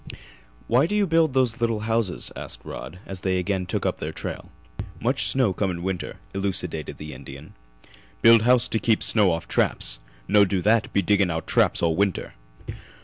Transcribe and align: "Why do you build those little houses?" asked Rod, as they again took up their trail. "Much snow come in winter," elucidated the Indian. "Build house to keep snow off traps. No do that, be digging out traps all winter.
"Why 0.65 0.87
do 0.87 0.95
you 0.95 1.05
build 1.05 1.35
those 1.35 1.61
little 1.61 1.81
houses?" 1.81 2.31
asked 2.35 2.61
Rod, 2.65 2.97
as 3.05 3.21
they 3.21 3.37
again 3.37 3.67
took 3.67 3.85
up 3.85 3.99
their 3.99 4.11
trail. 4.11 4.49
"Much 4.99 5.27
snow 5.27 5.53
come 5.53 5.69
in 5.69 5.83
winter," 5.83 6.15
elucidated 6.33 6.97
the 6.97 7.13
Indian. 7.13 7.53
"Build 8.23 8.41
house 8.41 8.67
to 8.69 8.79
keep 8.79 9.03
snow 9.03 9.29
off 9.29 9.47
traps. 9.47 9.99
No 10.27 10.43
do 10.43 10.59
that, 10.63 10.91
be 10.91 11.03
digging 11.03 11.29
out 11.29 11.45
traps 11.45 11.83
all 11.83 11.95
winter. 11.95 12.33